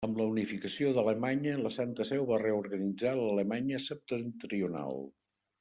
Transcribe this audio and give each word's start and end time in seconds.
Amb 0.05 0.19
la 0.19 0.25
unificació 0.27 0.93
d'Alemanya 0.95 1.53
la 1.65 1.73
Santa 1.75 2.09
Seu 2.13 2.25
va 2.31 2.41
reorganitzar 2.45 3.15
l'Alemanya 3.21 3.85
septentrional. 3.91 5.03